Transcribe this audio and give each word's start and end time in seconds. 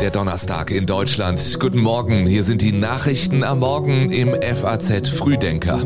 Der 0.00 0.10
Donnerstag 0.12 0.70
in 0.70 0.86
Deutschland. 0.86 1.58
Guten 1.58 1.80
Morgen, 1.80 2.26
hier 2.26 2.44
sind 2.44 2.62
die 2.62 2.70
Nachrichten 2.70 3.42
am 3.42 3.58
Morgen 3.58 4.12
im 4.12 4.36
FAZ 4.40 5.08
Frühdenker. 5.08 5.84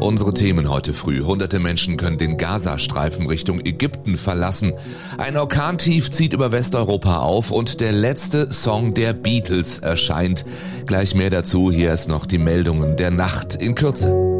Unsere 0.00 0.34
Themen 0.34 0.68
heute 0.68 0.92
früh. 0.92 1.20
Hunderte 1.20 1.60
Menschen 1.60 1.96
können 1.96 2.18
den 2.18 2.36
Gazastreifen 2.36 3.28
Richtung 3.28 3.60
Ägypten 3.60 4.18
verlassen. 4.18 4.74
Ein 5.18 5.36
Orkantief 5.36 6.10
zieht 6.10 6.32
über 6.32 6.50
Westeuropa 6.50 7.18
auf 7.18 7.52
und 7.52 7.80
der 7.80 7.92
letzte 7.92 8.52
Song 8.52 8.92
der 8.92 9.12
Beatles 9.12 9.78
erscheint. 9.78 10.44
Gleich 10.86 11.14
mehr 11.14 11.30
dazu. 11.30 11.70
Hier 11.70 11.92
ist 11.92 12.08
noch 12.08 12.26
die 12.26 12.38
Meldungen 12.38 12.96
der 12.96 13.12
Nacht 13.12 13.54
in 13.54 13.76
Kürze. 13.76 14.31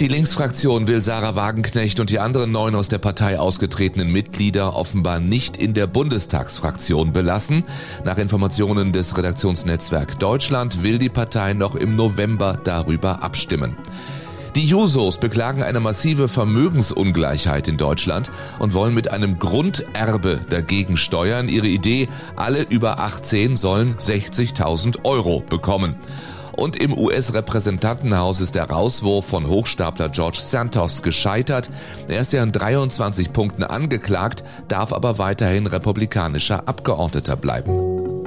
Die 0.00 0.06
Linksfraktion 0.06 0.86
will 0.86 1.02
Sarah 1.02 1.34
Wagenknecht 1.34 1.98
und 1.98 2.10
die 2.10 2.20
anderen 2.20 2.52
neun 2.52 2.76
aus 2.76 2.88
der 2.88 2.98
Partei 2.98 3.36
ausgetretenen 3.36 4.12
Mitglieder 4.12 4.76
offenbar 4.76 5.18
nicht 5.18 5.56
in 5.56 5.74
der 5.74 5.88
Bundestagsfraktion 5.88 7.12
belassen. 7.12 7.64
Nach 8.04 8.16
Informationen 8.16 8.92
des 8.92 9.16
Redaktionsnetzwerk 9.16 10.20
Deutschland 10.20 10.84
will 10.84 10.98
die 10.98 11.08
Partei 11.08 11.52
noch 11.52 11.74
im 11.74 11.96
November 11.96 12.60
darüber 12.62 13.24
abstimmen. 13.24 13.76
Die 14.54 14.66
Jusos 14.66 15.18
beklagen 15.18 15.64
eine 15.64 15.80
massive 15.80 16.28
Vermögensungleichheit 16.28 17.66
in 17.66 17.76
Deutschland 17.76 18.30
und 18.60 18.74
wollen 18.74 18.94
mit 18.94 19.10
einem 19.10 19.40
Grunderbe 19.40 20.40
dagegen 20.48 20.96
steuern. 20.96 21.48
Ihre 21.48 21.66
Idee, 21.66 22.08
alle 22.36 22.62
über 22.62 23.00
18 23.00 23.56
sollen 23.56 23.96
60.000 23.96 25.04
Euro 25.04 25.40
bekommen. 25.40 25.96
Und 26.58 26.76
im 26.76 26.98
US-Repräsentantenhaus 26.98 28.40
ist 28.40 28.56
der 28.56 28.64
Rauswurf 28.64 29.24
von 29.24 29.46
Hochstapler 29.46 30.08
George 30.08 30.40
Santos 30.40 31.02
gescheitert. 31.02 31.70
Er 32.08 32.20
ist 32.20 32.32
ja 32.32 32.42
in 32.42 32.50
23 32.50 33.32
Punkten 33.32 33.62
angeklagt, 33.62 34.42
darf 34.66 34.92
aber 34.92 35.18
weiterhin 35.18 35.68
republikanischer 35.68 36.66
Abgeordneter 36.66 37.36
bleiben. 37.36 38.24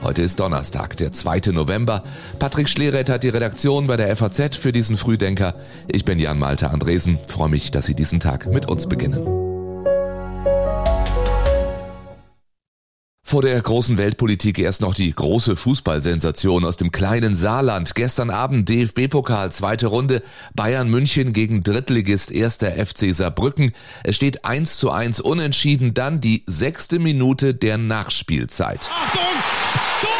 Heute 0.00 0.22
ist 0.22 0.38
Donnerstag, 0.38 0.96
der 0.98 1.10
2. 1.10 1.50
November. 1.50 2.04
Patrick 2.38 2.68
Schleret 2.68 3.10
hat 3.10 3.24
die 3.24 3.30
Redaktion 3.30 3.88
bei 3.88 3.96
der 3.96 4.14
FAZ 4.14 4.56
für 4.56 4.70
diesen 4.70 4.96
Frühdenker. 4.96 5.56
Ich 5.90 6.04
bin 6.04 6.20
Jan 6.20 6.38
Malte 6.38 6.70
Andresen, 6.70 7.18
freue 7.26 7.48
mich, 7.48 7.72
dass 7.72 7.86
Sie 7.86 7.96
diesen 7.96 8.20
Tag 8.20 8.46
mit 8.46 8.66
uns 8.66 8.86
beginnen. 8.86 9.43
Vor 13.34 13.42
der 13.42 13.60
großen 13.60 13.98
Weltpolitik 13.98 14.60
erst 14.60 14.80
noch 14.80 14.94
die 14.94 15.12
große 15.12 15.56
Fußballsensation 15.56 16.64
aus 16.64 16.76
dem 16.76 16.92
kleinen 16.92 17.34
Saarland. 17.34 17.96
Gestern 17.96 18.30
Abend 18.30 18.68
DFB-Pokal, 18.68 19.50
zweite 19.50 19.88
Runde, 19.88 20.22
Bayern 20.54 20.88
München 20.88 21.32
gegen 21.32 21.64
Drittligist 21.64 22.30
erster 22.30 22.70
FC 22.70 23.12
Saarbrücken. 23.12 23.72
Es 24.04 24.14
steht 24.14 24.44
1 24.44 24.76
zu 24.76 24.92
1 24.92 25.18
unentschieden, 25.18 25.94
dann 25.94 26.20
die 26.20 26.44
sechste 26.46 27.00
Minute 27.00 27.54
der 27.54 27.76
Nachspielzeit. 27.76 28.88
Achtung! 28.88 30.13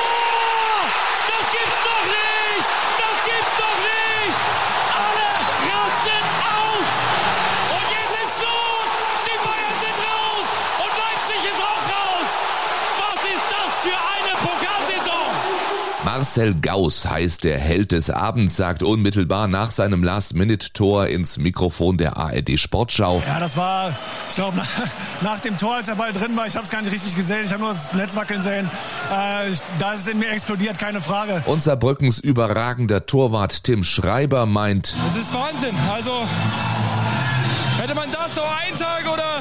Marcel 16.35 16.55
Gauss 16.55 17.07
heißt 17.07 17.45
der 17.45 17.59
Held 17.59 17.93
des 17.93 18.09
Abends, 18.09 18.57
sagt 18.57 18.83
unmittelbar 18.83 19.49
nach 19.49 19.71
seinem 19.71 20.03
Last-Minute-Tor 20.03 21.07
ins 21.07 21.39
Mikrofon 21.39 21.97
der 21.97 22.17
ARD 22.17 22.59
Sportschau. 22.59 23.23
Ja, 23.27 23.41
das 23.41 23.57
war, 23.57 23.95
ich 24.29 24.35
glaube, 24.35 24.57
nach, 24.59 24.69
nach, 25.23 25.41
dem 25.41 25.59
Tor, 25.59 25.75
als 25.75 25.87
der 25.87 25.97
Ball 25.97 26.13
drin 26.13 26.37
war, 26.37 26.47
ich 26.47 26.55
habe 26.55 26.65
es 26.65 26.71
gar 26.71 26.83
nicht 26.83 26.93
richtig 26.93 27.17
gesehen, 27.17 27.45
ich 27.45 27.53
habe 27.53 27.63
nur 27.63 27.71
das 27.71 27.93
Netz 27.95 28.15
wackeln 28.17 28.43
sehen. 28.43 28.71
Äh, 29.11 29.53
da 29.79 29.93
ist 29.93 30.03
es 30.03 30.09
in 30.09 30.19
mir 30.19 30.31
explodiert, 30.31 30.79
keine 30.79 31.01
Frage. 31.01 31.43
Und 31.47 31.63
Saarbrückens 31.63 32.21
überragender 32.21 33.07
Torwart 33.07 33.65
Tim 33.65 33.83
Schreiber 33.83 34.47
meint. 34.47 34.95
Das 35.07 35.17
ist 35.17 35.35
Wahnsinn, 35.35 35.75
also 35.93 36.27
hätte 37.79 37.95
man 37.95 38.11
das 38.13 38.35
so 38.35 38.43
einen 38.43 38.79
Tag 38.79 39.13
oder 39.13 39.41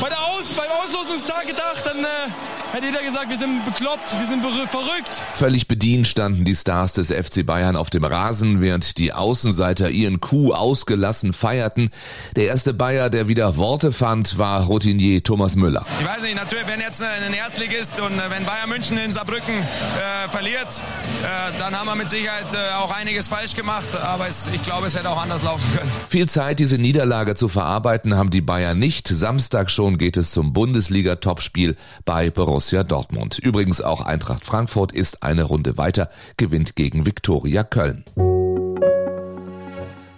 bei 0.00 0.08
der 0.08 0.18
Aus, 0.18 0.52
beim 0.56 0.70
Auslosungstag 0.82 1.46
gedacht, 1.46 1.82
dann... 1.84 1.98
Äh, 1.98 2.51
hätte 2.72 2.86
jeder 2.86 3.02
gesagt, 3.02 3.28
wir 3.28 3.36
sind 3.36 3.64
bekloppt, 3.66 4.18
wir 4.18 4.26
sind 4.26 4.42
verrückt. 4.70 5.22
Völlig 5.34 5.68
bedient 5.68 6.06
standen 6.06 6.44
die 6.44 6.54
Stars 6.54 6.94
des 6.94 7.12
FC 7.12 7.44
Bayern 7.44 7.76
auf 7.76 7.90
dem 7.90 8.04
Rasen, 8.04 8.60
während 8.60 8.96
die 8.98 9.12
Außenseiter 9.12 9.90
ihren 9.90 10.20
Coup 10.20 10.52
ausgelassen 10.52 11.32
feierten. 11.32 11.90
Der 12.34 12.46
erste 12.46 12.72
Bayer, 12.72 13.10
der 13.10 13.28
wieder 13.28 13.56
Worte 13.56 13.92
fand, 13.92 14.38
war 14.38 14.64
Routinier 14.64 15.22
Thomas 15.22 15.54
Müller. 15.54 15.84
Ich 16.00 16.06
weiß 16.06 16.22
nicht, 16.22 16.36
natürlich, 16.36 16.66
wenn 16.66 16.80
jetzt 16.80 17.02
ein 17.02 17.34
Erstligist 17.34 18.00
und 18.00 18.18
äh, 18.18 18.30
wenn 18.30 18.44
Bayern 18.44 18.68
München 18.70 18.96
in 18.98 19.12
Saarbrücken 19.12 19.54
äh, 19.54 20.30
verliert, 20.30 20.82
äh, 21.22 21.58
dann 21.58 21.78
haben 21.78 21.86
wir 21.86 21.96
mit 21.96 22.08
Sicherheit 22.08 22.54
äh, 22.54 22.74
auch 22.76 22.90
einiges 22.96 23.28
falsch 23.28 23.54
gemacht, 23.54 23.88
aber 24.00 24.28
es, 24.28 24.48
ich 24.52 24.62
glaube, 24.62 24.86
es 24.86 24.96
hätte 24.96 25.10
auch 25.10 25.20
anders 25.22 25.42
laufen 25.42 25.70
können. 25.76 25.90
Viel 26.08 26.28
Zeit, 26.28 26.58
diese 26.58 26.78
Niederlage 26.78 27.34
zu 27.34 27.48
verarbeiten, 27.48 28.16
haben 28.16 28.30
die 28.30 28.40
Bayern 28.40 28.78
nicht. 28.78 29.08
Samstag 29.08 29.70
schon 29.70 29.98
geht 29.98 30.16
es 30.16 30.30
zum 30.30 30.52
Bundesliga-Topspiel 30.52 31.76
bei 32.04 32.30
Borussia 32.30 32.61
Borussia 32.62 32.84
Dortmund. 32.84 33.40
Übrigens 33.40 33.80
auch 33.80 34.02
Eintracht 34.02 34.46
Frankfurt 34.46 34.92
ist 34.92 35.24
eine 35.24 35.42
Runde 35.42 35.78
weiter, 35.78 36.08
gewinnt 36.36 36.76
gegen 36.76 37.04
Viktoria 37.04 37.64
Köln. 37.64 38.04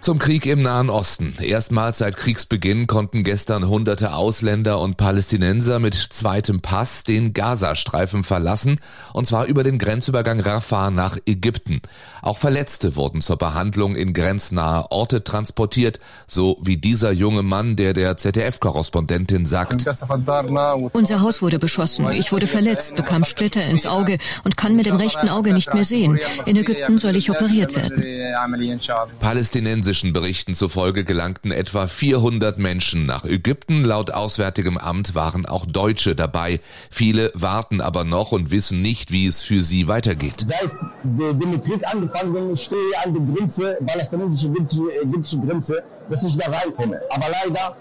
Zum 0.05 0.19
Krieg 0.19 0.45
im 0.45 0.61
Nahen 0.61 0.91
Osten. 0.91 1.33
Erstmals 1.41 1.97
seit 1.97 2.15
Kriegsbeginn 2.15 2.85
konnten 2.85 3.23
gestern 3.23 3.67
hunderte 3.67 4.13
Ausländer 4.13 4.79
und 4.79 4.97
Palästinenser 4.97 5.79
mit 5.79 5.95
zweitem 5.95 6.61
Pass 6.61 7.03
den 7.03 7.33
Gazastreifen 7.33 8.23
verlassen, 8.23 8.79
und 9.13 9.25
zwar 9.25 9.47
über 9.47 9.63
den 9.63 9.79
Grenzübergang 9.79 10.39
Rafah 10.39 10.91
nach 10.91 11.17
Ägypten. 11.25 11.81
Auch 12.21 12.37
Verletzte 12.37 12.95
wurden 12.95 13.21
zur 13.21 13.37
Behandlung 13.37 13.95
in 13.95 14.13
grenznahe 14.13 14.91
Orte 14.91 15.23
transportiert, 15.23 15.99
so 16.27 16.59
wie 16.61 16.77
dieser 16.77 17.11
junge 17.11 17.41
Mann, 17.41 17.75
der 17.75 17.93
der 17.93 18.15
ZDF-Korrespondentin 18.15 19.47
sagt. 19.47 19.87
Unser 20.91 21.21
Haus 21.21 21.41
wurde 21.41 21.57
beschossen. 21.57 22.11
Ich 22.11 22.31
wurde 22.31 22.45
verletzt, 22.45 22.95
bekam 22.95 23.23
Splitter 23.23 23.65
ins 23.65 23.87
Auge 23.87 24.19
und 24.43 24.55
kann 24.55 24.75
mit 24.75 24.85
dem 24.85 24.97
rechten 24.97 25.29
Auge 25.29 25.51
nicht 25.51 25.73
mehr 25.73 25.83
sehen. 25.83 26.19
In 26.45 26.57
Ägypten 26.57 26.99
soll 26.99 27.15
ich 27.15 27.31
operiert 27.31 27.75
werden. 27.75 28.03
Palästinensisch 29.19 29.94
Israelischen 29.95 30.11
Berichten 30.11 30.55
zufolge 30.55 31.05
gelangten 31.05 31.53
etwa 31.53 31.87
400 31.87 32.59
Menschen 32.59 33.05
nach 33.05 33.23
Ägypten. 33.23 33.85
Laut 33.85 34.11
Auswärtigem 34.11 34.77
Amt 34.77 35.15
waren 35.15 35.45
auch 35.45 35.65
Deutsche 35.65 36.15
dabei. 36.15 36.59
Viele 36.91 37.31
warten 37.33 37.79
aber 37.79 38.03
noch 38.03 38.33
und 38.33 38.51
wissen 38.51 38.81
nicht, 38.81 39.11
wie 39.13 39.25
es 39.25 39.41
für 39.41 39.61
sie 39.61 39.87
weitergeht. 39.87 40.45
Seit 40.45 40.71
dem 41.03 41.61
Krieg 41.63 41.87
angefangen 41.87 42.57
stehe 42.57 42.77
ich 42.91 43.05
an 43.05 43.13
der 43.13 43.35
Grenze, 43.35 43.77
palästinensische-ägyptische 43.85 45.39
Grenze, 45.39 45.83
dass 46.09 46.23
ich 46.23 46.35
da 46.35 46.51
reinkomme. 46.51 46.99
Aber 47.11 47.27
leider 47.29 47.77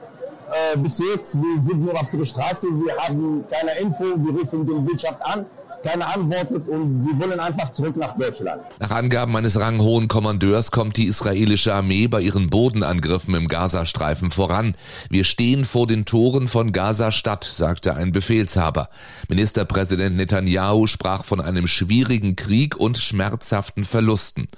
äh, 0.53 0.79
bis 0.79 1.01
jetzt, 1.01 1.35
wir 1.35 1.63
sind 1.63 1.85
nur 1.85 2.01
auf 2.01 2.11
der 2.11 2.25
Straße, 2.25 2.69
wir 2.69 2.97
haben 2.97 3.45
keine 3.51 3.77
Info, 3.81 4.05
wir 4.05 4.41
rufen 4.41 4.65
die 4.65 4.89
Wirtschaft 4.89 5.21
an 5.23 5.47
keiner 5.85 6.15
antwortet 6.15 6.67
und 6.69 7.07
wir 7.07 7.19
wollen 7.19 7.39
einfach 7.39 7.71
zurück 7.73 7.97
nach 7.97 8.17
Deutschland. 8.17 8.63
Nach 8.81 8.91
Angaben 8.91 9.37
eines 9.37 9.61
ranghohen 9.61 10.09
Kommandeurs 10.09 10.71
kommt 10.71 10.97
die 10.97 11.05
israelische 11.05 11.75
Armee 11.75 12.09
bei 12.09 12.23
ihren 12.23 12.49
Bodenangriffen 12.49 13.35
im 13.35 13.49
Gazastreifen 13.49 14.31
voran. 14.31 14.75
Wir 15.11 15.25
stehen 15.25 15.65
vor 15.65 15.87
den 15.87 16.07
Toren 16.07 16.49
von 16.49 16.73
Gaza-Stadt, 16.73 17.45
sagte 17.45 17.95
ein 17.95 18.13
Befehlshaber. 18.13 18.89
Ministerpräsident 19.29 20.17
Netanyahu 20.17 20.87
sprach 20.87 21.25
von 21.25 21.41
einem 21.41 21.67
schwierigen 21.67 22.35
Krieg 22.35 22.77
und 22.77 22.97
schmerzhaften 22.97 23.85
Verlusten. 23.85 24.49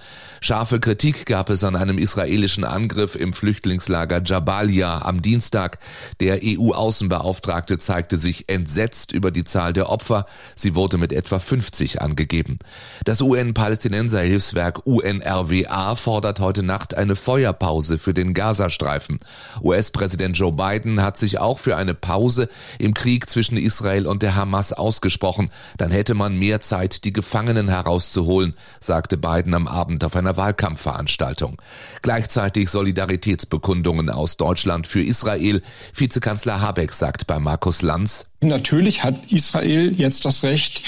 Scharfe 0.41 0.79
Kritik 0.79 1.27
gab 1.27 1.51
es 1.51 1.65
an 1.65 1.75
einem 1.75 1.99
israelischen 1.99 2.65
Angriff 2.65 3.17
im 3.17 3.33
Flüchtlingslager 3.33 4.23
Jabalia 4.25 5.03
am 5.03 5.23
Dienstag. 5.23 5.79
Der 6.21 6.41
EU-Außenbeauftragte 6.45 7.79
zeigte 7.79 8.17
sich 8.17 8.49
entsetzt 8.49 9.13
über 9.13 9.33
die 9.33 9.45
Zahl 9.45 9.73
der 9.73 9.89
Opfer. 9.89 10.27
Sie 10.55 10.75
wurde 10.75 10.99
mit 10.99 11.16
etwa 11.17 11.39
50 11.39 12.03
angegeben. 12.03 12.59
Das 13.05 13.21
UN-Palästinenser-Hilfswerk 13.21 14.87
UNRWA 14.87 15.97
fordert 15.97 16.41
heute 16.41 16.63
Nacht 16.63 16.97
eine 16.97 17.17
Feuerpause 17.17 17.99
für 17.99 18.15
den 18.15 18.35
Gazastreifen. 18.35 19.19
US-Präsident 19.63 20.37
Joe 20.39 20.53
Biden 20.53 21.03
hat 21.03 21.17
sich 21.17 21.39
auch 21.39 21.59
für 21.59 21.77
eine 21.77 21.95
Pause 21.95 22.49
im 22.79 22.95
Krieg 22.95 23.29
zwischen 23.29 23.57
Israel 23.57 24.07
und 24.07 24.23
der 24.23 24.37
Hamas 24.37 24.73
ausgesprochen. 24.73 25.51
Dann 25.79 25.91
hätte 25.91 26.15
man 26.15 26.39
mehr 26.39 26.61
Zeit, 26.61 27.05
die 27.05 27.13
Gefangenen 27.13 27.69
herauszuholen, 27.69 28.55
sagte 28.81 29.17
Biden 29.17 29.55
am 29.55 29.67
Abend 29.67 30.05
auf 30.05 30.17
einer 30.17 30.37
Wahlkampfveranstaltung. 30.37 31.61
Gleichzeitig 32.03 32.71
Solidaritätsbekundungen 32.71 34.11
aus 34.11 34.37
Deutschland 34.37 34.87
für 34.87 35.03
Israel. 35.03 35.63
Vizekanzler 35.95 36.61
Habeck 36.61 36.93
sagt 36.93 37.27
bei 37.27 37.39
Markus 37.39 37.83
Lanz, 37.83 38.27
Natürlich 38.41 39.03
hat 39.03 39.15
Israel 39.33 39.95
jetzt 39.97 40.25
das 40.25 40.43
Recht, 40.43 40.83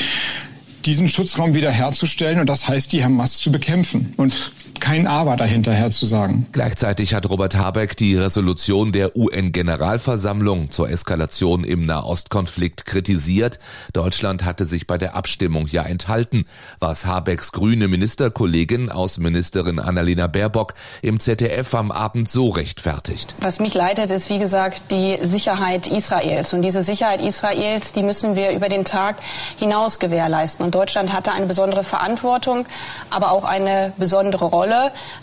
diesen 0.85 1.09
Schutzraum 1.09 1.55
wiederherzustellen 1.55 2.41
und 2.41 2.47
das 2.47 2.69
heißt, 2.69 2.93
die 2.93 3.05
Hamas 3.05 3.39
zu 3.39 3.50
bekämpfen. 3.50 4.12
Und 4.17 4.53
kein 4.88 5.06
Aber 5.06 5.37
dahinterher 5.37 5.90
zu 5.90 6.06
sagen. 6.06 6.46
Gleichzeitig 6.52 7.12
hat 7.12 7.29
Robert 7.29 7.55
Habeck 7.56 7.94
die 7.94 8.17
Resolution 8.17 8.90
der 8.90 9.14
UN-Generalversammlung 9.14 10.70
zur 10.70 10.88
Eskalation 10.88 11.62
im 11.62 11.85
Nahostkonflikt 11.85 12.87
kritisiert. 12.87 13.58
Deutschland 13.93 14.46
hatte 14.46 14.64
sich 14.64 14.87
bei 14.87 14.96
der 14.96 15.14
Abstimmung 15.14 15.67
ja 15.67 15.82
enthalten, 15.82 16.46
was 16.79 17.05
Habecks 17.05 17.52
grüne 17.52 17.87
Ministerkollegin, 17.87 18.88
Außenministerin 18.88 19.79
Annalena 19.79 20.26
Baerbock, 20.26 20.73
im 21.02 21.20
ZDF 21.20 21.75
am 21.75 21.91
Abend 21.91 22.31
so 22.31 22.49
rechtfertigt. 22.49 23.34
Was 23.43 23.61
mich 23.61 23.75
leitet, 23.75 24.11
ist 24.11 24.31
wie 24.31 24.38
gesagt 24.38 24.84
die 24.91 25.19
Sicherheit 25.20 25.87
Israels. 25.87 26.55
Und 26.55 26.62
diese 26.62 26.82
Sicherheit 26.82 27.20
Israels, 27.20 27.93
die 27.93 28.02
müssen 28.02 28.37
wir 28.37 28.52
über 28.52 28.70
den 28.70 28.87
Tag 28.87 29.17
hinaus 29.58 29.99
gewährleisten. 29.99 30.64
Und 30.64 30.75
Deutschland 30.75 31.12
hatte 31.12 31.32
eine 31.32 31.44
besondere 31.44 31.84
Verantwortung, 31.84 32.64
aber 33.11 33.32
auch 33.32 33.44
eine 33.44 33.93
besondere 33.99 34.46
Rolle. 34.46 34.78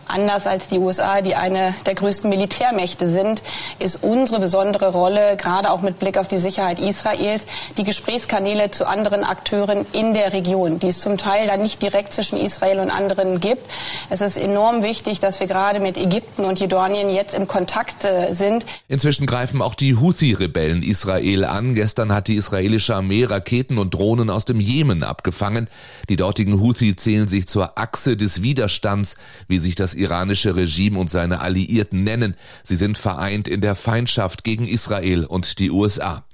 Anders 0.07 0.48
als 0.48 0.68
die 0.68 0.78
USA, 0.78 1.22
die 1.22 1.36
eine 1.36 1.74
der 1.86 1.96
größten 1.96 2.30
Militärmächte 2.30 3.07
sind, 3.07 3.42
ist 3.80 4.04
unsere 4.04 4.40
besondere 4.40 4.92
Rolle, 4.92 5.36
gerade 5.38 5.72
auch 5.72 5.81
mit 5.81 6.00
Blick 6.00 6.18
auf 6.18 6.28
die 6.28 6.38
Sicherheit 6.38 6.80
Israels, 6.80 7.46
die 7.78 7.84
Gesprächskanäle 7.84 8.72
zu 8.72 8.88
anderen 8.88 9.24
Akteuren 9.24 9.86
in 9.94 10.13
der 10.13 10.34
Region, 10.34 10.80
die 10.80 10.88
es 10.88 11.00
zum 11.00 11.18
Teil 11.18 11.48
dann 11.48 11.62
nicht 11.62 11.81
direkt 11.81 12.13
zwischen 12.13 12.38
Israel 12.38 12.80
und 12.80 12.90
anderen 12.90 13.40
gibt. 13.40 13.63
Es 14.10 14.22
ist 14.22 14.38
enorm 14.38 14.84
wichtig, 14.84 15.19
dass 15.19 15.40
wir 15.40 15.48
gerade 15.48 15.80
mit 15.80 15.98
Ägypten 15.98 16.46
und 16.46 16.60
Jordanien 16.60 17.10
jetzt 17.10 17.34
im 17.34 17.48
Kontakt 17.48 18.04
äh, 18.04 18.34
sind. 18.34 18.66
Inzwischen 18.88 19.25
greifen 19.25 19.62
auch 19.62 19.75
die 19.75 19.96
Houthi-Rebellen 19.96 20.84
Israel 20.84 21.46
an. 21.46 21.75
Gestern 21.75 22.13
hat 22.13 22.28
die 22.28 22.36
israelische 22.36 22.96
Armee 22.96 23.25
Raketen 23.25 23.78
und 23.78 23.94
Drohnen 23.94 24.30
aus 24.30 24.46
dem 24.46 24.60
Jemen 24.60 25.04
abgefangen. 25.04 25.68
Die 26.10 26.16
dortigen 26.16 26.62
Houthi 26.62 26.96
zählen 26.96 27.28
sich 27.28 27.48
zur 27.48 27.78
Achse 27.78 28.18
des 28.18 28.44
Widerstands, 28.44 29.18
wie 29.47 29.59
sich 29.59 29.75
das 29.75 29.93
iranische 29.93 30.55
Regime 30.55 30.99
und 30.99 31.09
seine 31.09 31.41
Alliierten 31.41 32.03
nennen. 32.03 32.35
Sie 32.63 32.75
sind 32.75 32.97
vereint 32.97 33.47
in 33.47 33.61
der 33.61 33.75
Feindschaft 33.75 34.43
gegen 34.43 34.67
Israel 34.67 35.25
und 35.25 35.59
die 35.59 35.71
USA. 35.71 36.25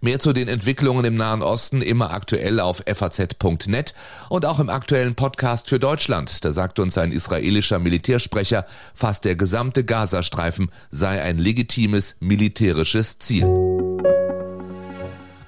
Mehr 0.00 0.18
zu 0.18 0.32
den 0.32 0.48
Entwicklungen 0.48 1.04
im 1.04 1.14
Nahen 1.14 1.42
Osten 1.42 1.82
immer 1.82 2.12
aktuell 2.12 2.60
auf 2.60 2.82
faz.net 2.92 3.94
und 4.28 4.46
auch 4.46 4.58
im 4.58 4.70
aktuellen 4.70 5.14
Podcast 5.14 5.68
für 5.68 5.78
Deutschland. 5.78 6.44
Da 6.44 6.52
sagt 6.52 6.78
uns 6.78 6.96
ein 6.98 7.12
israelischer 7.12 7.78
Militärsprecher, 7.78 8.66
fast 8.94 9.24
der 9.24 9.36
gesamte 9.36 9.84
Gazastreifen 9.84 10.70
sei 10.90 11.22
ein 11.22 11.38
legitimes 11.38 12.16
militärisches 12.20 13.18
Ziel. 13.18 13.69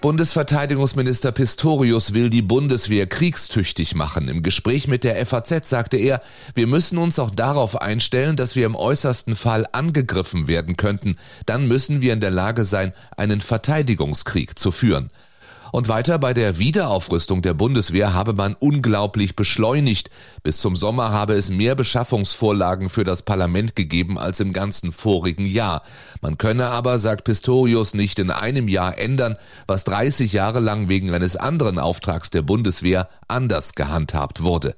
Bundesverteidigungsminister 0.03 1.31
Pistorius 1.31 2.13
will 2.13 2.29
die 2.29 2.43
Bundeswehr 2.43 3.07
kriegstüchtig 3.07 3.95
machen. 3.95 4.27
Im 4.27 4.43
Gespräch 4.43 4.89
mit 4.89 5.05
der 5.05 5.25
FAZ 5.25 5.69
sagte 5.69 5.97
er, 5.97 6.21
wir 6.57 6.67
müssen 6.67 6.99
uns 6.99 7.21
auch 7.21 7.31
darauf 7.31 7.81
einstellen, 7.81 8.35
dass 8.35 8.57
wir 8.57 8.67
im 8.67 8.75
äußersten 8.75 9.37
Fall 9.37 9.65
angegriffen 9.71 10.49
werden 10.49 10.77
könnten. 10.77 11.19
Dann 11.47 11.69
müssen 11.69 12.01
wir 12.01 12.13
in 12.13 12.19
der 12.19 12.33
Lage 12.33 12.65
sein, 12.65 12.93
einen 13.17 13.41
Verteidigungskrieg 13.41 14.59
zu 14.59 14.73
führen. 14.73 15.11
Und 15.73 15.89
weiter 15.89 16.19
bei 16.19 16.35
der 16.35 16.59
Wiederaufrüstung 16.59 17.41
der 17.41 17.55
Bundeswehr 17.55 18.13
habe 18.13 18.35
man 18.35 18.55
unglaublich 18.55 19.37
beschleunigt. 19.37 20.11
Bis 20.43 20.59
zum 20.59 20.77
Sommer 20.77 21.13
habe 21.13 21.33
es 21.33 21.49
mehr 21.49 21.75
Beschaffungsvorlagen 21.75 22.91
für 22.91 23.05
das 23.05 23.23
Parlament 23.23 23.75
gegeben 23.75 24.19
als 24.19 24.39
im 24.41 24.53
ganzen 24.53 24.93
vorigen 24.93 25.47
Jahr. 25.47 25.83
Man 26.21 26.37
könne 26.37 26.67
aber, 26.67 26.99
sagt 26.99 27.25
Pistorius, 27.25 27.95
nicht 27.95 28.19
in 28.19 28.31
einem 28.31 28.69
Jahr 28.69 28.99
ändern, 28.99 29.37
was 29.67 29.85
30 29.85 30.35
Jahre 30.35 30.61
lang 30.61 30.91
wegen 30.91 31.15
eines 31.15 31.37
anderen 31.37 31.79
Auftrags 31.79 32.29
der 32.29 32.43
Bundeswehr 32.43 33.09
anders 33.27 33.75
gehandhabt 33.75 34.43
wurde. 34.43 34.77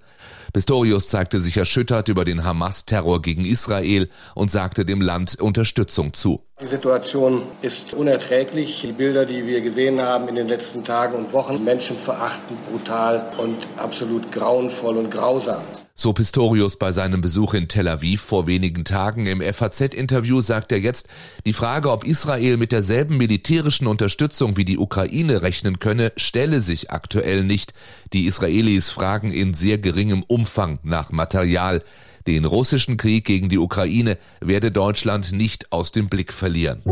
Pistorius 0.54 1.08
zeigte 1.08 1.40
sich 1.40 1.56
erschüttert 1.56 2.08
über 2.08 2.24
den 2.24 2.44
Hamas-Terror 2.44 3.20
gegen 3.22 3.44
Israel 3.44 4.08
und 4.36 4.52
sagte 4.52 4.84
dem 4.84 5.00
Land 5.00 5.40
Unterstützung 5.40 6.12
zu. 6.12 6.44
Die 6.62 6.68
Situation 6.68 7.42
ist 7.60 7.92
unerträglich. 7.92 8.82
Die 8.82 8.92
Bilder, 8.92 9.26
die 9.26 9.48
wir 9.48 9.62
gesehen 9.62 10.00
haben 10.00 10.28
in 10.28 10.36
den 10.36 10.46
letzten 10.46 10.84
Tagen 10.84 11.16
und 11.16 11.32
Wochen, 11.32 11.64
menschenverachtend, 11.64 12.70
brutal 12.70 13.32
und 13.38 13.58
absolut 13.78 14.30
grauenvoll 14.30 14.96
und 14.96 15.10
grausam. 15.10 15.64
So 16.04 16.12
Pistorius 16.12 16.76
bei 16.76 16.92
seinem 16.92 17.22
Besuch 17.22 17.54
in 17.54 17.66
Tel 17.66 17.88
Aviv 17.88 18.20
vor 18.20 18.46
wenigen 18.46 18.84
Tagen 18.84 19.24
im 19.24 19.40
FAZ-Interview 19.40 20.42
sagt 20.42 20.70
er 20.70 20.78
jetzt, 20.78 21.08
die 21.46 21.54
Frage, 21.54 21.90
ob 21.90 22.04
Israel 22.04 22.58
mit 22.58 22.72
derselben 22.72 23.16
militärischen 23.16 23.86
Unterstützung 23.86 24.58
wie 24.58 24.66
die 24.66 24.76
Ukraine 24.76 25.40
rechnen 25.40 25.78
könne, 25.78 26.12
stelle 26.18 26.60
sich 26.60 26.90
aktuell 26.90 27.42
nicht. 27.42 27.72
Die 28.12 28.26
Israelis 28.26 28.90
fragen 28.90 29.32
in 29.32 29.54
sehr 29.54 29.78
geringem 29.78 30.24
Umfang 30.24 30.78
nach 30.82 31.10
Material. 31.10 31.80
Den 32.26 32.44
russischen 32.44 32.98
Krieg 32.98 33.24
gegen 33.24 33.48
die 33.48 33.56
Ukraine 33.56 34.18
werde 34.42 34.70
Deutschland 34.70 35.32
nicht 35.32 35.72
aus 35.72 35.90
dem 35.90 36.10
Blick 36.10 36.34
verlieren. 36.34 36.82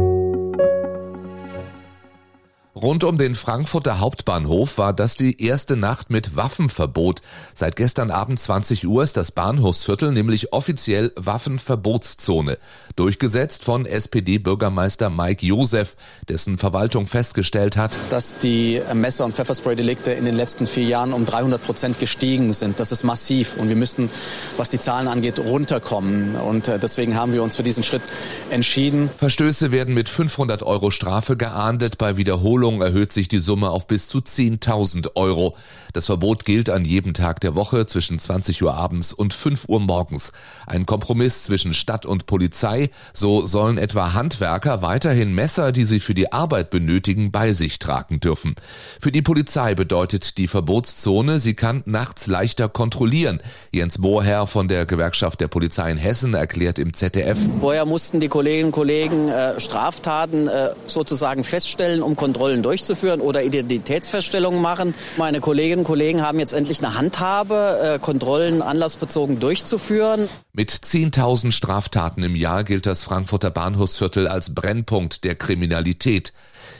Rund 2.74 3.04
um 3.04 3.18
den 3.18 3.34
Frankfurter 3.34 4.00
Hauptbahnhof 4.00 4.78
war 4.78 4.94
das 4.94 5.14
die 5.14 5.44
erste 5.44 5.76
Nacht 5.76 6.08
mit 6.08 6.36
Waffenverbot. 6.36 7.20
Seit 7.52 7.76
gestern 7.76 8.10
Abend 8.10 8.40
20 8.40 8.86
Uhr 8.86 9.02
ist 9.02 9.18
das 9.18 9.30
Bahnhofsviertel 9.30 10.10
nämlich 10.10 10.54
offiziell 10.54 11.12
Waffenverbotszone. 11.16 12.56
Durchgesetzt 12.96 13.62
von 13.62 13.84
SPD-Bürgermeister 13.84 15.10
Mike 15.10 15.44
Josef, 15.44 15.96
dessen 16.30 16.56
Verwaltung 16.56 17.06
festgestellt 17.06 17.76
hat, 17.76 17.98
dass 18.08 18.38
die 18.38 18.80
Messer- 18.94 19.26
und 19.26 19.34
Pfefferspray-Delikte 19.34 20.12
in 20.12 20.24
den 20.24 20.34
letzten 20.34 20.66
vier 20.66 20.84
Jahren 20.84 21.12
um 21.12 21.26
300 21.26 21.62
Prozent 21.62 22.00
gestiegen 22.00 22.54
sind. 22.54 22.80
Das 22.80 22.90
ist 22.90 23.04
massiv 23.04 23.58
und 23.58 23.68
wir 23.68 23.76
müssen, 23.76 24.08
was 24.56 24.70
die 24.70 24.78
Zahlen 24.78 25.08
angeht, 25.08 25.38
runterkommen. 25.38 26.36
Und 26.36 26.68
äh, 26.68 26.78
deswegen 26.78 27.16
haben 27.16 27.34
wir 27.34 27.42
uns 27.42 27.56
für 27.56 27.64
diesen 27.64 27.82
Schritt 27.82 28.02
entschieden. 28.48 29.10
Verstöße 29.18 29.72
werden 29.72 29.92
mit 29.92 30.08
500 30.08 30.62
Euro 30.62 30.90
Strafe 30.90 31.36
geahndet. 31.36 31.98
Bei 31.98 32.16
Wiederholung 32.16 32.61
Wiederholung 32.62 32.80
erhöht 32.80 33.10
sich 33.10 33.26
die 33.26 33.40
Summe 33.40 33.70
auf 33.70 33.88
bis 33.88 34.06
zu 34.06 34.18
10.000 34.18 35.16
Euro. 35.16 35.56
Das 35.94 36.06
Verbot 36.06 36.44
gilt 36.44 36.70
an 36.70 36.84
jedem 36.84 37.12
Tag 37.12 37.40
der 37.40 37.56
Woche 37.56 37.86
zwischen 37.86 38.20
20 38.20 38.62
Uhr 38.62 38.74
abends 38.74 39.12
und 39.12 39.34
5 39.34 39.64
Uhr 39.68 39.80
morgens. 39.80 40.30
Ein 40.64 40.86
Kompromiss 40.86 41.42
zwischen 41.42 41.74
Stadt 41.74 42.06
und 42.06 42.26
Polizei. 42.26 42.90
So 43.12 43.48
sollen 43.48 43.78
etwa 43.78 44.12
Handwerker 44.12 44.80
weiterhin 44.80 45.34
Messer, 45.34 45.72
die 45.72 45.82
sie 45.82 45.98
für 45.98 46.14
die 46.14 46.32
Arbeit 46.32 46.70
benötigen, 46.70 47.32
bei 47.32 47.52
sich 47.52 47.80
tragen 47.80 48.20
dürfen. 48.20 48.54
Für 49.00 49.10
die 49.10 49.22
Polizei 49.22 49.74
bedeutet 49.74 50.38
die 50.38 50.46
Verbotszone, 50.46 51.40
sie 51.40 51.54
kann 51.54 51.82
nachts 51.84 52.28
leichter 52.28 52.68
kontrollieren. 52.68 53.40
Jens 53.72 53.98
Mohrherr 53.98 54.46
von 54.46 54.68
der 54.68 54.86
Gewerkschaft 54.86 55.40
der 55.40 55.48
Polizei 55.48 55.90
in 55.90 55.98
Hessen 55.98 56.34
erklärt 56.34 56.78
im 56.78 56.94
ZDF. 56.94 57.38
Vorher 57.60 57.86
mussten 57.86 58.20
die 58.20 58.28
Kolleginnen 58.28 58.66
und 58.66 58.72
Kollegen 58.72 59.28
äh, 59.28 59.58
Straftaten 59.58 60.46
äh, 60.46 60.68
sozusagen 60.86 61.42
feststellen, 61.42 62.02
um 62.02 62.14
Kontrollen 62.14 62.51
Kontrollen 62.52 62.62
durchzuführen 62.62 63.20
oder 63.20 63.42
Identitätsfeststellungen 63.42 64.60
machen. 64.60 64.94
Meine 65.16 65.40
Kolleginnen 65.40 65.80
und 65.80 65.84
Kollegen 65.84 66.20
haben 66.20 66.38
jetzt 66.38 66.52
endlich 66.52 66.84
eine 66.84 66.94
Handhabe, 66.94 67.80
äh, 67.82 67.98
Kontrollen 67.98 68.60
anlassbezogen 68.60 69.40
durchzuführen. 69.40 70.28
Mit 70.52 70.70
10.000 70.70 71.52
Straftaten 71.52 72.22
im 72.22 72.36
Jahr 72.36 72.64
gilt 72.64 72.84
das 72.84 73.02
Frankfurter 73.02 73.50
Bahnhofsviertel 73.50 74.28
als 74.28 74.54
Brennpunkt 74.54 75.24
der 75.24 75.34
Kriminalität. 75.34 76.32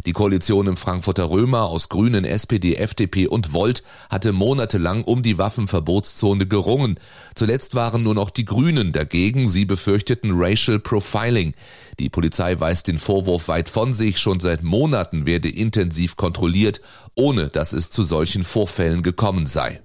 Die 0.04 0.12
Koalition 0.12 0.66
im 0.66 0.76
Frankfurter 0.76 1.30
Römer 1.30 1.64
aus 1.64 1.88
Grünen, 1.88 2.24
SPD, 2.24 2.74
FDP 2.74 3.28
und 3.28 3.52
Volt 3.52 3.84
hatte 4.10 4.32
monatelang 4.32 5.04
um 5.04 5.22
die 5.22 5.38
Waffenverbotszone 5.38 6.46
gerungen. 6.46 6.98
Zuletzt 7.34 7.74
waren 7.76 8.02
nur 8.02 8.14
noch 8.14 8.30
die 8.30 8.44
Grünen 8.44 8.92
dagegen. 8.92 9.46
Sie 9.46 9.64
befürchteten 9.64 10.32
Racial 10.34 10.80
Profiling. 10.80 11.54
Die 12.00 12.08
Polizei 12.08 12.58
weist 12.58 12.88
den 12.88 12.98
Vorwurf 12.98 13.46
weit 13.46 13.68
von 13.68 13.92
sich. 13.92 14.18
Schon 14.18 14.40
seit 14.40 14.64
Monaten 14.64 15.24
werde 15.24 15.48
intensiv 15.48 16.16
kontrolliert, 16.16 16.80
ohne 17.14 17.48
dass 17.48 17.72
es 17.72 17.90
zu 17.90 18.02
solchen 18.02 18.42
Vorfällen 18.42 19.02
gekommen 19.02 19.46
sei. 19.46 19.80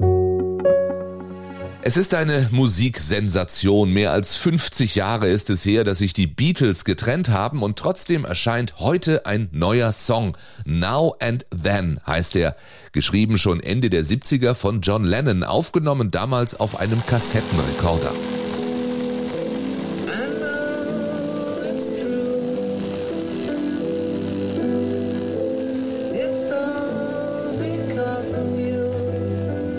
Es 1.88 1.96
ist 1.96 2.14
eine 2.14 2.50
Musiksensation. 2.52 3.94
Mehr 3.94 4.12
als 4.12 4.36
50 4.36 4.96
Jahre 4.96 5.30
ist 5.30 5.50
es 5.50 5.64
her, 5.64 5.86
dass 5.86 6.00
sich 6.00 6.12
die 6.12 6.28
Beatles 6.28 6.84
getrennt 6.84 7.30
haben 7.30 7.64
und 7.64 7.80
trotzdem 7.80 8.26
erscheint 8.26 8.82
heute 8.82 9.26
ein 9.26 9.48
neuer 9.54 9.94
Song. 9.94 10.36
Now 10.66 11.16
and 11.22 11.46
Then 11.50 12.02
heißt 12.06 12.36
er. 12.36 12.58
Geschrieben 12.92 13.38
schon 13.38 13.62
Ende 13.62 13.90
der 13.90 14.04
70er 14.04 14.54
von 14.54 14.82
John 14.82 15.06
Lennon, 15.06 15.46
aufgenommen 15.46 16.12
damals 16.12 16.60
auf 16.60 16.78
einem 16.78 17.06
Kassettenrekorder. 17.06 18.12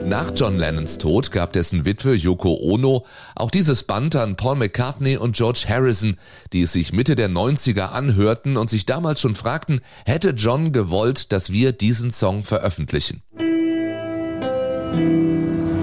Nach 0.08 0.32
John 0.34 0.56
Lennons 0.56 0.96
Tod 0.96 1.32
gab 1.32 1.52
dessen 1.52 1.84
Witwe 1.84 2.14
Yoko 2.14 2.56
Ono 2.62 3.04
auch 3.34 3.50
dieses 3.50 3.82
Band 3.82 4.16
an 4.16 4.36
Paul 4.36 4.56
McCartney 4.56 5.18
und 5.18 5.36
George 5.36 5.66
Harrison, 5.68 6.16
die 6.54 6.62
es 6.62 6.72
sich 6.72 6.94
Mitte 6.94 7.14
der 7.14 7.28
90er 7.28 7.90
anhörten 7.90 8.56
und 8.56 8.70
sich 8.70 8.86
damals 8.86 9.20
schon 9.20 9.34
fragten, 9.34 9.82
hätte 10.06 10.30
John 10.30 10.72
gewollt, 10.72 11.30
dass 11.30 11.52
wir 11.52 11.72
diesen 11.72 12.10
Song 12.10 12.42
veröffentlichen. 12.42 13.20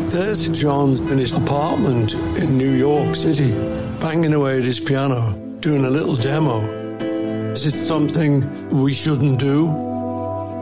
There's 0.10 0.50
John 0.60 0.98
in 1.12 1.20
his 1.20 1.36
apartment 1.36 2.17
in 2.36 2.58
New 2.58 2.74
York 2.74 3.15
City, 3.15 3.53
banging 4.00 4.34
away 4.34 4.58
at 4.58 4.65
his 4.65 4.84
piano, 4.84 5.38
doing 5.62 5.86
a 5.86 5.89
little 5.89 6.15
demo. 6.15 6.63
Is 7.53 7.67
it 7.67 7.75
something 7.75 8.44
we 8.72 8.91
shouldn't 8.91 9.39
do? 9.39 9.70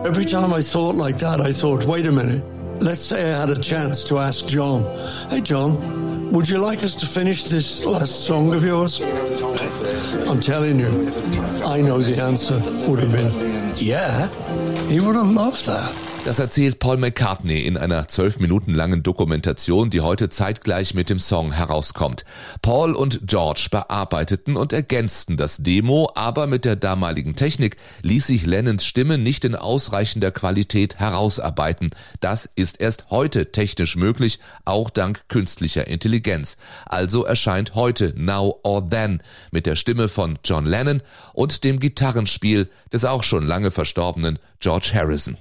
Every 0.05 0.25
time 0.25 0.51
I 0.53 0.61
thought 0.61 0.95
like 0.95 1.15
that, 1.19 1.39
I 1.39 1.53
thought, 1.53 1.85
wait 1.85 2.05
a 2.07 2.11
minute. 2.11 2.43
Let's 2.79 2.99
say 2.99 3.33
I 3.33 3.39
had 3.39 3.49
a 3.49 3.59
chance 3.59 4.03
to 4.05 4.17
ask 4.17 4.45
John, 4.45 4.83
hey, 5.29 5.41
John, 5.41 6.31
would 6.31 6.49
you 6.49 6.57
like 6.57 6.79
us 6.79 6.95
to 6.95 7.05
finish 7.05 7.43
this 7.45 7.85
last 7.85 8.25
song 8.25 8.53
of 8.53 8.63
yours? 8.63 9.01
I'm 9.01 10.39
telling 10.39 10.79
you, 10.79 10.89
I 11.65 11.81
know 11.81 11.99
the 11.99 12.21
answer 12.21 12.59
would 12.89 12.99
have 12.99 13.11
been, 13.11 13.31
yeah, 13.77 14.27
he 14.87 14.99
would 14.99 15.15
have 15.15 15.31
loved 15.31 15.65
that. 15.67 16.12
Das 16.25 16.39
erzählt 16.39 16.79
Paul 16.79 16.95
McCartney 16.95 17.59
in 17.59 17.75
einer 17.75 18.07
zwölf 18.07 18.39
Minuten 18.39 18.73
langen 18.73 19.03
Dokumentation, 19.03 19.89
die 19.89 19.99
heute 19.99 20.29
zeitgleich 20.29 20.93
mit 20.93 21.09
dem 21.09 21.19
Song 21.19 21.51
herauskommt. 21.51 22.23
Paul 22.61 22.93
und 22.93 23.27
George 23.27 23.67
bearbeiteten 23.69 24.55
und 24.55 24.71
ergänzten 24.71 25.35
das 25.35 25.57
Demo, 25.57 26.09
aber 26.15 26.47
mit 26.47 26.63
der 26.63 26.77
damaligen 26.77 27.35
Technik 27.35 27.75
ließ 28.03 28.27
sich 28.27 28.45
Lennons 28.45 28.85
Stimme 28.85 29.17
nicht 29.17 29.43
in 29.43 29.53
ausreichender 29.53 30.31
Qualität 30.31 30.97
herausarbeiten. 30.97 31.89
Das 32.21 32.47
ist 32.55 32.79
erst 32.79 33.09
heute 33.09 33.51
technisch 33.51 33.97
möglich, 33.97 34.39
auch 34.63 34.89
dank 34.89 35.27
künstlicher 35.27 35.89
Intelligenz. 35.89 36.55
Also 36.85 37.25
erscheint 37.25 37.75
heute 37.75 38.13
Now 38.15 38.61
or 38.63 38.89
Then 38.89 39.21
mit 39.51 39.65
der 39.65 39.75
Stimme 39.75 40.07
von 40.07 40.39
John 40.45 40.65
Lennon 40.65 41.01
und 41.33 41.65
dem 41.65 41.81
Gitarrenspiel 41.81 42.69
des 42.93 43.03
auch 43.03 43.23
schon 43.23 43.45
lange 43.45 43.71
verstorbenen 43.71 44.39
George 44.61 44.91
Harrison. 44.93 45.35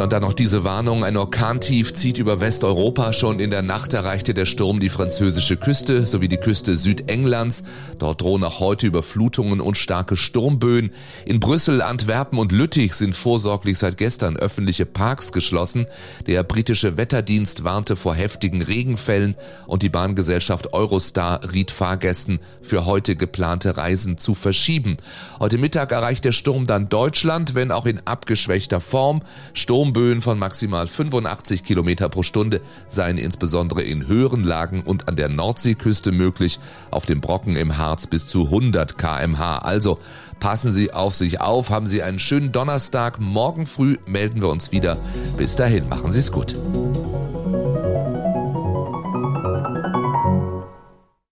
Ja, 0.00 0.04
und 0.04 0.14
dann 0.14 0.22
noch 0.22 0.32
diese 0.32 0.64
Warnung, 0.64 1.04
ein 1.04 1.18
Orkantief 1.18 1.92
zieht 1.92 2.16
über 2.16 2.40
Westeuropa. 2.40 3.12
Schon 3.12 3.38
in 3.38 3.50
der 3.50 3.60
Nacht 3.60 3.92
erreichte 3.92 4.32
der 4.32 4.46
Sturm 4.46 4.80
die 4.80 4.88
französische 4.88 5.58
Küste 5.58 6.06
sowie 6.06 6.28
die 6.28 6.38
Küste 6.38 6.74
Südenglands. 6.74 7.64
Dort 7.98 8.22
drohen 8.22 8.42
auch 8.42 8.60
heute 8.60 8.86
Überflutungen 8.86 9.60
und 9.60 9.76
starke 9.76 10.16
Sturmböen. 10.16 10.90
In 11.26 11.38
Brüssel, 11.38 11.82
Antwerpen 11.82 12.38
und 12.38 12.50
Lüttich 12.50 12.94
sind 12.94 13.14
vorsorglich 13.14 13.76
seit 13.76 13.98
gestern 13.98 14.38
öffentliche 14.38 14.86
Parks 14.86 15.32
geschlossen. 15.32 15.86
Der 16.26 16.44
britische 16.44 16.96
Wetterdienst 16.96 17.64
warnte 17.64 17.94
vor 17.94 18.14
heftigen 18.14 18.62
Regenfällen 18.62 19.34
und 19.66 19.82
die 19.82 19.90
Bahngesellschaft 19.90 20.72
Eurostar 20.72 21.52
riet 21.52 21.70
Fahrgästen 21.70 22.40
für 22.62 22.86
heute 22.86 23.16
geplante 23.16 23.76
Reisen 23.76 24.16
zu 24.16 24.34
verschieben. 24.34 24.96
Heute 25.40 25.58
Mittag 25.58 25.92
erreicht 25.92 26.24
der 26.24 26.32
Sturm 26.32 26.66
dann 26.66 26.88
Deutschland, 26.88 27.54
wenn 27.54 27.70
auch 27.70 27.84
in 27.84 28.00
abgeschwächter 28.06 28.80
Form. 28.80 29.20
Sturm 29.52 29.89
Sturmböen 29.90 30.20
von 30.20 30.38
maximal 30.38 30.86
85 30.86 31.64
Kilometer 31.64 32.08
pro 32.08 32.22
Stunde 32.22 32.60
seien 32.86 33.18
insbesondere 33.18 33.82
in 33.82 34.06
höheren 34.06 34.44
Lagen 34.44 34.82
und 34.82 35.08
an 35.08 35.16
der 35.16 35.28
Nordseeküste 35.28 36.12
möglich, 36.12 36.60
auf 36.92 37.06
dem 37.06 37.20
Brocken 37.20 37.56
im 37.56 37.76
Harz 37.76 38.06
bis 38.06 38.28
zu 38.28 38.44
100 38.44 38.96
kmh. 38.96 39.58
Also 39.58 39.98
passen 40.38 40.70
Sie 40.70 40.92
auf 40.92 41.16
sich 41.16 41.40
auf, 41.40 41.70
haben 41.70 41.88
Sie 41.88 42.04
einen 42.04 42.20
schönen 42.20 42.52
Donnerstag. 42.52 43.18
Morgen 43.20 43.66
früh 43.66 43.98
melden 44.06 44.40
wir 44.40 44.48
uns 44.48 44.70
wieder. 44.70 44.96
Bis 45.36 45.56
dahin, 45.56 45.88
machen 45.88 46.12
Sie 46.12 46.20
es 46.20 46.30
gut. 46.30 46.54